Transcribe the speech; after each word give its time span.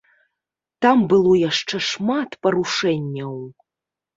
Там 0.85 0.97
было 1.11 1.31
яшчэ 1.49 1.81
шмат 1.91 2.29
парушэнняў. 2.47 3.35